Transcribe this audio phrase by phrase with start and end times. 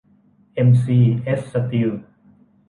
[0.53, 1.91] เอ็ม ซี เอส สตีล